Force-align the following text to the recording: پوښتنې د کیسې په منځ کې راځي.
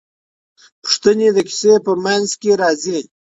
پوښتنې 0.83 1.27
د 1.33 1.37
کیسې 1.49 1.73
په 1.85 1.91
منځ 2.05 2.27
کې 2.41 2.51
راځي. 2.61 2.99